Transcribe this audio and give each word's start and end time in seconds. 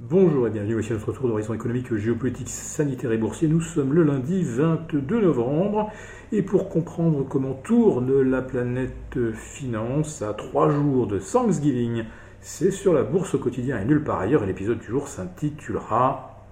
Bonjour 0.00 0.46
et 0.46 0.50
bienvenue, 0.50 0.74
voici 0.74 0.92
notre 0.92 1.10
tour 1.10 1.26
d'horizon 1.26 1.54
économique, 1.54 1.92
géopolitique, 1.92 2.48
sanitaire 2.48 3.10
et 3.10 3.18
boursier. 3.18 3.48
Nous 3.48 3.60
sommes 3.60 3.92
le 3.92 4.04
lundi 4.04 4.44
22 4.44 5.22
novembre 5.22 5.90
et 6.30 6.42
pour 6.42 6.68
comprendre 6.68 7.26
comment 7.28 7.54
tourne 7.54 8.22
la 8.22 8.40
planète 8.40 9.18
finance 9.34 10.22
à 10.22 10.34
trois 10.34 10.70
jours 10.70 11.08
de 11.08 11.18
Thanksgiving, 11.18 12.04
c'est 12.40 12.70
sur 12.70 12.94
la 12.94 13.02
bourse 13.02 13.34
au 13.34 13.40
quotidien 13.40 13.80
et 13.80 13.84
nulle 13.84 14.04
part 14.04 14.20
ailleurs 14.20 14.44
et 14.44 14.46
l'épisode 14.46 14.78
du 14.78 14.86
jour 14.86 15.08
s'intitulera 15.08 16.44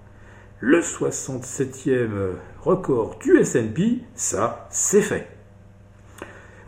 Le 0.59 0.81
67e 0.81 2.33
record 2.59 3.17
du 3.19 3.37
S&P, 3.37 3.99
ça 4.13 4.67
c'est 4.71 5.01
fait. 5.01 5.36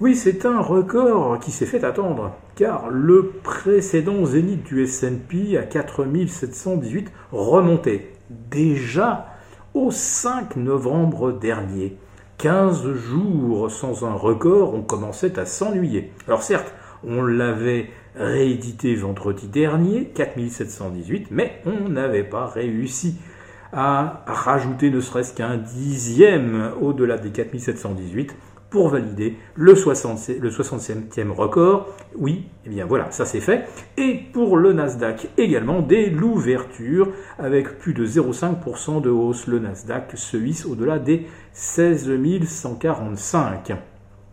Oui, 0.02 0.16
c'est 0.16 0.45
un 0.45 0.61
record 0.61 1.41
qui 1.41 1.52
s'est 1.52 1.66
fait 1.66 1.84
attendre, 1.84 2.31
car 2.55 2.89
le 2.89 3.34
précédent 3.43 4.23
zénith 4.23 4.63
du 4.63 4.84
S&P 4.84 5.57
à 5.57 5.63
4718 5.63 7.11
remontait 7.34 8.13
déjà 8.30 9.27
au 9.73 9.91
5 9.91 10.55
novembre 10.55 11.34
dernier. 11.34 11.98
15 12.38 12.93
jours 12.93 13.70
sans 13.70 14.05
un 14.05 14.13
record, 14.13 14.73
on 14.73 14.84
commençait 14.84 15.38
à 15.38 15.45
s'ennuyer. 15.45 16.13
Alors 16.27 16.43
certes, 16.43 16.73
on 17.05 17.21
l'avait 17.21 17.90
réédité 18.16 18.95
vendredi 18.95 19.49
dernier, 19.49 20.05
4718, 20.16 21.27
mais 21.29 21.62
on 21.66 21.90
n'avait 21.90 22.23
pas 22.23 22.45
réussi 22.45 23.18
à 23.73 24.23
rajouter 24.26 24.90
ne 24.91 25.02
serait-ce 25.02 25.34
qu'un 25.34 25.57
dixième 25.57 26.71
au-delà 26.81 27.18
des 27.18 27.31
4718 27.31 28.34
pour 28.70 28.90
valider 28.90 29.36
le, 29.55 29.76
60, 29.76 30.30
le 30.40 30.50
67e 30.50 31.32
record. 31.32 31.88
Oui, 32.16 32.46
eh 32.66 32.70
bien 32.70 32.86
voilà, 32.86 33.12
ça 33.12 33.26
c'est 33.26 33.40
fait. 33.40 33.68
Et 33.98 34.20
pour 34.32 34.58
le 34.58 34.73
Nasdaq 34.73 35.30
également, 35.38 35.82
dès 35.82 36.10
l'ouverture, 36.10 37.12
avec 37.38 37.80
plus 37.80 37.94
de 37.94 38.05
0,5% 38.05 39.02
de 39.02 39.10
hausse, 39.10 39.48
le 39.48 39.60
Nasdaq 39.60 40.12
se 40.16 40.38
hisse 40.38 40.66
au-delà 40.66 40.99
des 40.99 41.27
16 41.54 42.10
145. 42.46 43.74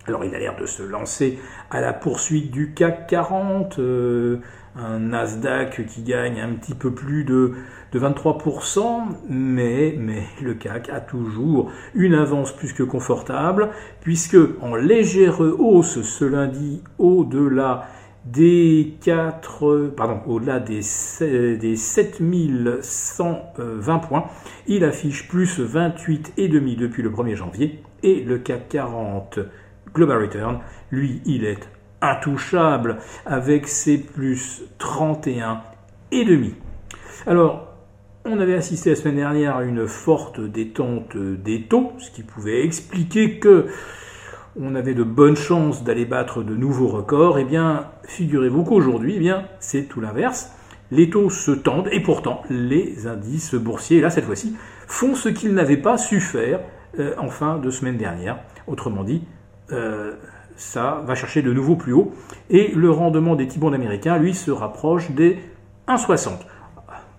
Alors 0.09 0.25
il 0.25 0.35
a 0.35 0.39
l'air 0.39 0.57
de 0.57 0.67
se 0.67 0.85
lancer 0.85 1.39
à 1.71 1.81
la 1.81 1.93
poursuite 1.93 2.53
du 2.53 2.75
CAC 2.75 3.09
40, 3.09 3.81
euh, 3.81 4.39
un 4.77 5.01
Nasdaq 5.01 5.85
qui 5.87 6.03
gagne 6.03 6.41
un 6.41 6.55
petit 6.55 6.75
peu 6.75 6.93
plus 6.93 7.25
de, 7.25 7.55
de 7.93 7.99
23%, 7.99 9.03
mais, 9.29 9.97
mais 9.99 10.23
le 10.43 10.55
CAC 10.55 10.91
a 10.91 11.01
toujours 11.01 11.73
une 11.95 12.15
avance 12.15 12.53
plus 12.53 12.73
que 12.73 12.85
confortable, 12.85 13.71
puisque 14.01 14.39
en 14.61 14.77
légère 14.77 15.41
hausse 15.41 16.03
ce 16.03 16.25
lundi 16.25 16.85
au-delà 16.99 17.89
des 18.27 18.95
4, 19.03 19.93
pardon, 19.97 20.21
au-delà 20.27 20.61
des, 20.61 20.83
des 21.21 21.77
7120 21.77 23.99
points, 23.99 24.27
il 24.69 24.85
affiche 24.85 25.27
plus 25.29 25.59
28,5 25.59 26.77
depuis 26.77 27.03
le 27.03 27.11
1er 27.11 27.35
janvier, 27.35 27.83
et 28.03 28.23
le 28.23 28.39
CAC 28.39 28.69
40 28.69 29.41
Global 29.97 30.21
Return, 30.21 30.59
lui, 30.91 31.23
il 31.25 31.47
est 31.47 31.69
intouchable 32.03 32.99
avec 33.25 33.67
ses 33.67 33.97
plus 33.97 34.63
31 34.77 35.63
et 36.13 36.27
demi. 36.27 36.55
Alors, 37.27 37.69
on 38.27 38.39
avait 38.39 38.55
assisté 38.55 38.91
la 38.91 38.97
semaine 38.97 39.17
dernière 39.17 39.57
à 39.57 39.65
une 39.65 39.87
forte 39.87 40.39
détente 40.39 41.17
des 41.17 41.63
taux, 41.63 41.93
ce 41.99 42.11
qui 42.11 42.23
pouvait 42.23 42.63
expliquer 42.63 43.39
que 43.39 43.69
on 44.61 44.75
avait 44.75 44.95
de 44.95 45.03
bonnes 45.03 45.37
chances 45.37 45.83
d'aller 45.83 46.05
battre 46.05 46.43
de 46.43 46.55
nouveaux 46.55 46.89
records. 46.89 47.39
Eh 47.39 47.45
bien, 47.45 47.87
figurez-vous 48.05 48.65
qu'aujourd'hui, 48.65 49.19
eh 49.19 49.33
c'est 49.61 49.85
tout 49.85 50.03
l'inverse. 50.03 50.53
Les 50.91 51.09
taux 51.09 51.31
se 51.31 51.53
tendent 51.53 51.89
et 51.91 52.01
pourtant 52.01 52.43
les 52.51 53.07
indices 53.07 53.55
boursiers, 53.55 54.03
là 54.03 54.11
cette 54.11 54.25
fois-ci, 54.25 54.57
font 54.87 55.15
ce 55.15 55.31
qu'ils 55.31 55.55
n'avaient 55.55 55.77
pas 55.79 55.97
su 55.97 56.21
faire 56.21 56.61
euh, 56.99 57.15
en 57.19 57.29
fin 57.29 57.59
de 57.59 57.71
semaine 57.71 57.97
dernière. 57.97 58.39
Autrement 58.67 59.03
dit, 59.03 59.23
euh, 59.73 60.15
ça 60.57 61.03
va 61.07 61.15
chercher 61.15 61.43
de 61.43 61.53
nouveau 61.53 61.77
plus 61.77 61.93
haut. 61.93 62.13
Et 62.51 62.73
le 62.75 62.91
rendement 62.91 63.37
des 63.37 63.47
T-bonds 63.47 63.73
américains, 63.73 64.19
lui, 64.19 64.35
se 64.35 64.51
rapproche 64.51 65.11
des 65.11 65.39
1,60. 65.89 66.31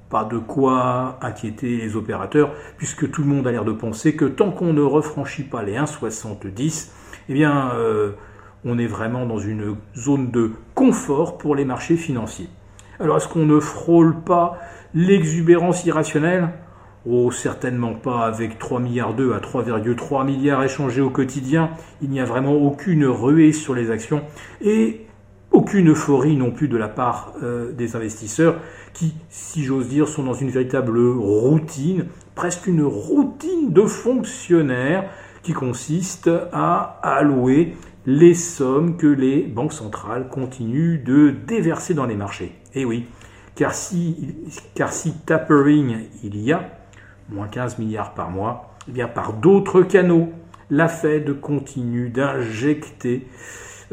Pas 0.10 0.24
de 0.24 0.38
quoi 0.38 1.20
inquiéter 1.22 1.78
les 1.78 1.96
opérateurs, 1.96 2.52
puisque 2.78 3.12
tout 3.12 3.22
le 3.22 3.28
monde 3.28 3.46
a 3.46 3.52
l'air 3.52 3.66
de 3.66 3.74
penser 3.74 4.16
que 4.16 4.26
tant 4.26 4.52
qu'on 4.52 4.74
ne 4.74 4.82
refranchit 4.82 5.44
pas 5.44 5.64
les 5.64 5.76
1,70, 5.76 6.90
eh 7.30 7.34
bien, 7.34 7.72
euh, 7.76 8.14
on 8.64 8.78
est 8.80 8.88
vraiment 8.88 9.26
dans 9.26 9.40
une 9.40 9.76
zone 9.96 10.32
de 10.32 10.52
confort 10.76 11.38
pour 11.38 11.56
les 11.56 11.66
marchés 11.66 11.98
financiers. 11.98 12.50
Alors, 13.00 13.18
est-ce 13.18 13.28
qu'on 13.28 13.46
ne 13.46 13.60
frôle 13.60 14.22
pas 14.22 14.58
l'exubérance 14.94 15.86
irrationnelle? 15.86 16.50
Oh, 17.10 17.32
certainement 17.32 17.94
pas 17.94 18.26
avec 18.26 18.60
3 18.60 18.82
milliards 18.82 19.14
2 19.14 19.34
à 19.34 19.40
3,3 19.40 20.26
milliards 20.26 20.62
échangés 20.64 21.00
au 21.00 21.10
quotidien. 21.10 21.70
Il 22.02 22.10
n'y 22.10 22.20
a 22.20 22.26
vraiment 22.26 22.56
aucune 22.56 23.06
ruée 23.06 23.54
sur 23.54 23.74
les 23.74 23.92
actions 23.92 24.24
et 24.60 25.06
aucune 25.52 25.92
euphorie 25.92 26.36
non 26.36 26.52
plus 26.52 26.68
de 26.68 26.76
la 26.76 26.90
part 26.90 27.34
euh, 27.42 27.72
des 27.72 27.96
investisseurs 27.96 28.60
qui, 28.94 29.14
si 29.30 29.64
j'ose 29.64 29.88
dire, 29.88 30.10
sont 30.10 30.24
dans 30.24 30.34
une 30.34 30.50
véritable 30.50 31.00
routine, 31.00 32.08
presque 32.36 32.68
une 32.68 32.84
routine 32.84 33.72
de 33.72 33.84
fonctionnaires 33.84 35.10
qui 35.44 35.54
consiste 35.54 36.30
à 36.52 37.00
allouer 37.04 37.78
les 38.06 38.34
sommes 38.34 38.98
que 38.98 39.08
les 39.08 39.44
banques 39.44 39.74
centrales 39.74 40.28
continuent 40.28 41.02
de 41.02 41.30
déverser 41.30 41.94
dans 41.94 42.06
les 42.06 42.16
marchés. 42.16 42.54
Et 42.74 42.84
oui, 42.84 43.06
car 43.56 43.74
si, 43.74 44.36
car 44.76 44.92
si 44.92 45.14
tapering 45.26 46.08
il 46.24 46.38
y 46.42 46.52
a, 46.52 46.70
moins 47.30 47.48
15 47.48 47.80
milliards 47.80 48.14
par 48.14 48.30
mois, 48.30 48.74
eh 48.88 48.92
bien 48.92 49.08
par 49.08 49.34
d'autres 49.34 49.82
canaux, 49.82 50.32
la 50.70 50.88
Fed 50.88 51.40
continue 51.40 52.10
d'injecter 52.10 53.28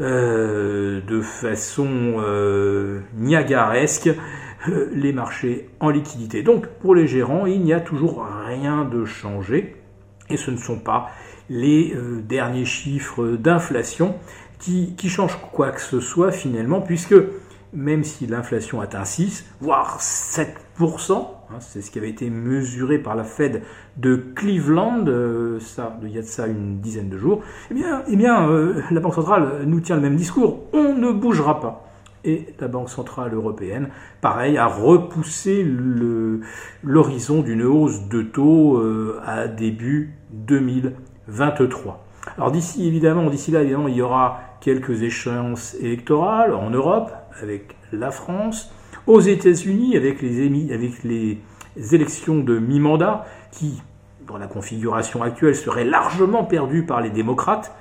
euh, 0.01 0.99
de 1.07 1.21
façon 1.21 1.87
euh, 2.17 2.99
niagaresque 3.15 4.09
euh, 4.67 4.89
les 4.93 5.13
marchés 5.13 5.69
en 5.79 5.89
liquidité. 5.89 6.43
Donc 6.43 6.67
pour 6.67 6.95
les 6.95 7.07
gérants, 7.07 7.45
il 7.45 7.61
n'y 7.61 7.73
a 7.73 7.79
toujours 7.79 8.27
rien 8.45 8.83
de 8.83 9.05
changé 9.05 9.75
et 10.29 10.37
ce 10.37 10.51
ne 10.51 10.57
sont 10.57 10.79
pas 10.79 11.11
les 11.49 11.95
derniers 12.23 12.65
chiffres 12.65 13.37
d'inflation 13.37 14.15
qui, 14.57 14.95
qui 14.95 15.09
changent 15.09 15.37
quoi 15.51 15.71
que 15.71 15.79
ce 15.79 15.99
soit 15.99 16.31
finalement 16.31 16.81
puisque 16.81 17.13
même 17.71 18.03
si 18.03 18.25
l'inflation 18.25 18.81
atteint 18.81 19.05
6, 19.05 19.45
voire 19.61 19.99
7%, 19.99 21.27
hein, 21.49 21.57
c'est 21.59 21.81
ce 21.81 21.91
qui 21.91 21.99
avait 21.99 22.09
été 22.09 22.29
mesuré 22.29 22.97
par 22.97 23.15
la 23.15 23.23
Fed 23.23 23.61
de 23.97 24.15
Cleveland, 24.35 25.05
euh, 25.07 25.59
ça, 25.59 25.97
il 26.03 26.09
y 26.09 26.17
a 26.17 26.21
de 26.21 26.27
ça 26.27 26.47
une 26.47 26.79
dizaine 26.79 27.09
de 27.09 27.17
jours, 27.17 27.41
eh 27.71 27.73
bien, 27.73 28.03
eh 28.07 28.15
bien 28.15 28.49
euh, 28.49 28.81
la 28.91 28.99
Banque 28.99 29.15
centrale 29.15 29.63
nous 29.65 29.79
tient 29.79 29.95
le 29.95 30.01
même 30.01 30.15
discours, 30.15 30.59
on 30.73 30.93
ne 30.93 31.11
bougera 31.11 31.59
pas. 31.59 31.81
Et 32.23 32.47
la 32.59 32.67
Banque 32.67 32.89
centrale 32.89 33.35
européenne, 33.35 33.89
pareil, 34.19 34.57
a 34.57 34.65
repoussé 34.65 35.63
l'horizon 36.83 37.41
d'une 37.41 37.61
hausse 37.61 38.07
de 38.09 38.23
taux 38.23 38.77
euh, 38.77 39.21
à 39.23 39.47
début 39.47 40.15
2023. 40.31 42.03
Alors 42.37 42.51
d'ici 42.51 42.87
évidemment, 42.87 43.29
d'ici 43.29 43.51
là 43.51 43.61
évidemment, 43.61 43.87
il 43.87 43.95
y 43.95 44.01
aura 44.01 44.39
quelques 44.59 45.03
échéances 45.03 45.75
électorales 45.79 46.53
en 46.53 46.71
Europe 46.71 47.11
avec 47.41 47.75
la 47.91 48.09
France, 48.09 48.73
aux 49.07 49.19
États-Unis 49.19 49.95
avec 49.97 50.21
les, 50.21 51.37
élections 51.91 52.39
de 52.39 52.57
mi-mandat 52.57 53.25
qui, 53.51 53.81
dans 54.27 54.37
la 54.37 54.47
configuration 54.47 55.21
actuelle, 55.23 55.55
seraient 55.55 55.85
largement 55.85 56.43
perdues 56.43 56.85
par 56.85 57.01
les 57.01 57.09
démocrates, 57.09 57.75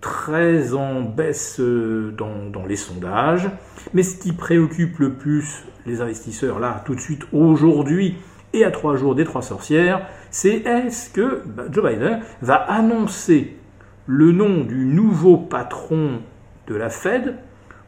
très 0.00 0.74
en 0.74 1.02
baisse 1.02 1.58
euh, 1.58 2.12
dans, 2.16 2.50
dans, 2.50 2.66
les 2.66 2.76
sondages. 2.76 3.48
Mais 3.94 4.02
ce 4.02 4.16
qui 4.18 4.32
préoccupe 4.32 4.98
le 4.98 5.14
plus 5.14 5.64
les 5.86 6.00
investisseurs, 6.00 6.58
là, 6.58 6.82
tout 6.84 6.94
de 6.94 7.00
suite, 7.00 7.22
aujourd'hui, 7.32 8.16
et 8.52 8.64
à 8.64 8.70
trois 8.70 8.96
jours 8.96 9.14
des 9.14 9.24
trois 9.24 9.42
sorcières, 9.42 10.06
c'est 10.30 10.56
est-ce 10.66 11.10
que 11.10 11.42
bah, 11.46 11.64
Joe 11.70 11.90
Biden 11.90 12.20
va 12.42 12.56
annoncer 12.56 13.56
le 14.06 14.32
nom 14.32 14.64
du 14.64 14.84
nouveau 14.84 15.36
patron 15.36 16.20
de 16.66 16.74
la 16.74 16.88
Fed. 16.88 17.36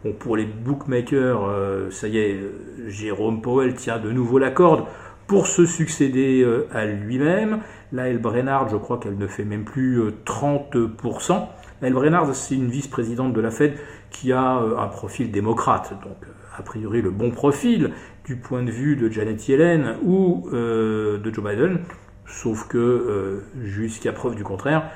Bon, 0.05 0.13
pour 0.13 0.37
les 0.37 0.45
bookmakers, 0.45 1.45
euh, 1.45 1.91
ça 1.91 2.07
y 2.07 2.19
est, 2.19 2.39
Jérôme 2.87 3.43
Powell 3.43 3.75
tient 3.75 3.99
de 3.99 4.13
nouveau 4.13 4.39
la 4.39 4.53
corde 4.53 4.85
pour 5.27 5.49
se 5.49 5.67
succéder 5.67 6.43
euh, 6.45 6.69
à 6.73 6.87
lui-même. 6.87 7.63
Laëlle 7.91 8.21
Brennard, 8.21 8.69
je 8.69 8.77
crois 8.77 8.99
qu'elle 8.99 9.19
ne 9.19 9.27
fait 9.27 9.45
même 9.45 9.65
plus 9.65 10.01
30%. 10.25 11.33
Euh, 11.33 11.39
Laëlle 11.83 11.95
Brennard, 11.95 12.33
c'est 12.33 12.55
une 12.55 12.69
vice-présidente 12.69 13.33
de 13.33 13.41
la 13.41 13.51
Fed 13.51 13.75
qui 14.11 14.33
a 14.33 14.41
un 14.41 14.87
profil 14.87 15.33
démocrate, 15.33 15.93
donc 16.03 16.17
a 16.57 16.63
priori 16.63 17.03
le 17.03 17.11
bon 17.11 17.31
profil 17.31 17.91
du 18.25 18.37
point 18.37 18.63
de 18.63 18.71
vue 18.71 18.97
de 18.97 19.11
Janet 19.11 19.47
Yellen 19.49 19.97
ou 20.03 20.49
de 20.51 21.31
Joe 21.33 21.45
Biden, 21.45 21.81
sauf 22.27 22.67
que 22.69 23.43
jusqu'à 23.63 24.13
preuve 24.13 24.35
du 24.35 24.45
contraire, 24.45 24.91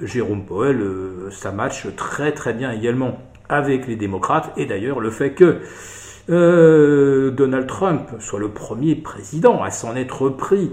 Jérôme 0.00 0.46
Powell, 0.46 0.82
ça 1.30 1.52
match 1.52 1.86
très 1.94 2.32
très 2.32 2.54
bien 2.54 2.72
également 2.72 3.18
avec 3.52 3.86
les 3.86 3.96
démocrates, 3.96 4.50
et 4.56 4.66
d'ailleurs 4.66 4.98
le 4.98 5.10
fait 5.10 5.32
que 5.32 5.60
euh, 6.30 7.30
Donald 7.30 7.66
Trump 7.66 8.08
soit 8.18 8.40
le 8.40 8.48
premier 8.48 8.94
président 8.94 9.62
à 9.62 9.70
s'en 9.70 9.94
être 9.94 10.30
pris 10.30 10.72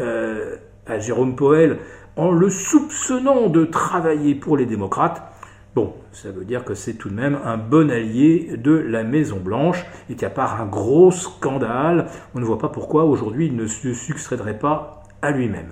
euh, 0.00 0.56
à 0.86 0.98
Jérôme 0.98 1.36
Powell 1.36 1.78
en 2.16 2.30
le 2.30 2.48
soupçonnant 2.48 3.48
de 3.48 3.64
travailler 3.64 4.34
pour 4.34 4.56
les 4.56 4.64
démocrates, 4.64 5.22
bon, 5.74 5.92
ça 6.12 6.30
veut 6.30 6.44
dire 6.44 6.64
que 6.64 6.74
c'est 6.74 6.94
tout 6.94 7.10
de 7.10 7.14
même 7.14 7.38
un 7.44 7.58
bon 7.58 7.90
allié 7.90 8.56
de 8.56 8.72
la 8.72 9.04
Maison 9.04 9.38
Blanche 9.38 9.84
et 10.08 10.14
qu'à 10.14 10.30
part 10.30 10.60
un 10.60 10.66
gros 10.66 11.10
scandale, 11.10 12.06
on 12.34 12.40
ne 12.40 12.44
voit 12.44 12.58
pas 12.58 12.70
pourquoi 12.70 13.04
aujourd'hui 13.04 13.48
il 13.48 13.56
ne 13.56 13.66
se 13.66 13.92
succéderait 13.92 14.58
pas 14.58 15.02
à 15.20 15.32
lui-même. 15.32 15.68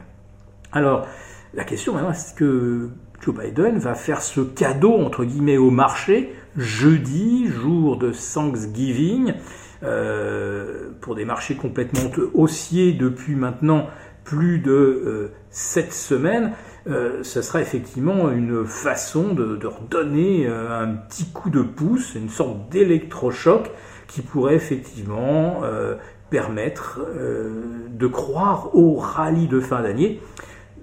Alors, 0.72 1.06
la 1.54 1.64
question 1.64 1.94
maintenant, 1.94 2.10
est-ce 2.10 2.34
que 2.34 2.90
Joe 3.24 3.34
Biden 3.34 3.78
va 3.78 3.94
faire 3.94 4.20
ce 4.20 4.42
cadeau, 4.42 4.92
entre 4.92 5.24
guillemets, 5.24 5.56
au 5.56 5.70
marché 5.70 6.34
jeudi, 6.58 7.46
jour 7.48 7.96
de 7.96 8.12
Thanksgiving, 8.12 9.32
euh, 9.82 10.90
pour 11.00 11.14
des 11.14 11.24
marchés 11.24 11.54
complètement 11.54 12.10
haussiers 12.34 12.92
depuis 12.92 13.34
maintenant 13.34 13.88
plus 14.24 14.58
de 14.58 15.30
7 15.48 15.86
euh, 15.86 15.90
semaines, 15.90 16.52
euh, 16.86 17.22
ce 17.22 17.40
sera 17.40 17.62
effectivement 17.62 18.30
une 18.30 18.66
façon 18.66 19.32
de, 19.32 19.56
de 19.56 19.66
redonner 19.66 20.46
un 20.46 20.88
petit 20.88 21.30
coup 21.30 21.48
de 21.48 21.62
pouce, 21.62 22.14
une 22.14 22.28
sorte 22.28 22.68
d'électrochoc 22.68 23.70
qui 24.06 24.20
pourrait 24.20 24.54
effectivement 24.54 25.62
permettre 26.28 27.00
de 27.90 28.06
croire 28.06 28.74
au 28.74 28.96
rallye 28.96 29.48
de 29.48 29.60
fin 29.60 29.80
d'année 29.82 30.20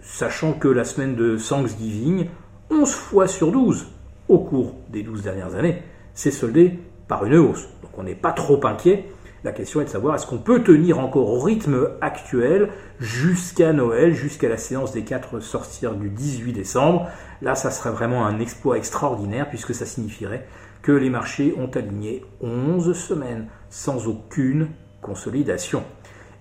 sachant 0.01 0.53
que 0.53 0.67
la 0.67 0.83
semaine 0.83 1.15
de 1.15 1.37
Thanksgiving, 1.37 2.27
11 2.69 2.91
fois 2.91 3.27
sur 3.27 3.51
12 3.51 3.87
au 4.27 4.39
cours 4.39 4.75
des 4.89 5.03
12 5.03 5.23
dernières 5.23 5.55
années, 5.55 5.83
s'est 6.13 6.31
soldée 6.31 6.79
par 7.07 7.25
une 7.25 7.35
hausse. 7.35 7.67
Donc 7.81 7.91
on 7.97 8.03
n'est 8.03 8.15
pas 8.15 8.31
trop 8.31 8.65
inquiet. 8.65 9.05
La 9.43 9.51
question 9.51 9.81
est 9.81 9.85
de 9.85 9.89
savoir 9.89 10.15
est-ce 10.15 10.27
qu'on 10.27 10.37
peut 10.37 10.61
tenir 10.61 10.99
encore 10.99 11.29
au 11.29 11.39
rythme 11.39 11.89
actuel 11.99 12.69
jusqu'à 12.99 13.73
Noël, 13.73 14.13
jusqu'à 14.13 14.47
la 14.47 14.57
séance 14.57 14.91
des 14.91 15.03
quatre 15.03 15.39
sorcières 15.39 15.95
du 15.95 16.09
18 16.09 16.53
décembre? 16.53 17.07
Là, 17.41 17.55
ça 17.55 17.71
serait 17.71 17.89
vraiment 17.89 18.25
un 18.25 18.39
exploit 18.39 18.77
extraordinaire 18.77 19.49
puisque 19.49 19.73
ça 19.73 19.87
signifierait 19.87 20.45
que 20.83 20.91
les 20.91 21.09
marchés 21.09 21.55
ont 21.57 21.69
aligné 21.71 22.23
11 22.41 22.93
semaines 22.93 23.47
sans 23.69 24.07
aucune 24.07 24.69
consolidation. 25.01 25.83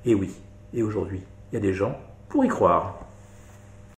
Et 0.04 0.14
oui, 0.14 0.34
et 0.74 0.82
aujourd'hui, 0.82 1.22
il 1.50 1.54
y 1.54 1.58
a 1.58 1.60
des 1.60 1.72
gens 1.72 1.96
pour 2.28 2.44
y 2.44 2.48
croire. 2.48 3.09